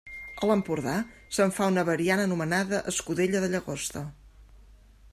A 0.45 0.47
l'Empordà 0.51 0.95
se'n 1.37 1.53
fa 1.59 1.67
una 1.73 1.85
variant 1.91 2.23
anomenada 2.25 2.83
escudella 2.95 3.45
de 3.45 3.53
llagosta. 3.55 4.07